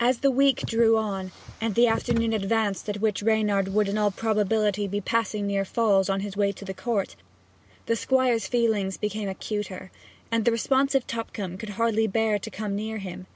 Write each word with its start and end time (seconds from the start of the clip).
As 0.00 0.18
the 0.18 0.30
week 0.30 0.66
drew 0.66 0.98
on, 0.98 1.32
and 1.58 1.74
the 1.74 1.86
afternoon 1.86 2.34
advanced 2.34 2.90
at 2.90 3.00
which 3.00 3.22
Reynard 3.22 3.68
would 3.68 3.88
in 3.88 3.96
all 3.96 4.10
probability 4.10 4.86
be 4.86 5.00
passing 5.00 5.46
near 5.46 5.64
Falls 5.64 6.10
on 6.10 6.20
his 6.20 6.36
way 6.36 6.52
to 6.52 6.66
the 6.66 6.74
Court, 6.74 7.16
the 7.86 7.96
Squire's 7.96 8.46
feelings 8.46 8.98
became 8.98 9.30
acuter, 9.30 9.90
and 10.30 10.44
the 10.44 10.52
responsive 10.52 11.06
Tupcombe 11.06 11.56
could 11.56 11.70
hardly 11.80 12.06
bear 12.06 12.38
to 12.38 12.50
come 12.50 12.76
near 12.76 12.98
him. 12.98 13.26